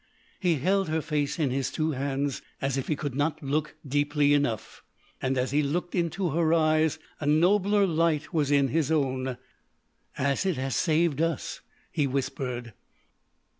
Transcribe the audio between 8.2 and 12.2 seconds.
was in his own. "As it has saved us," he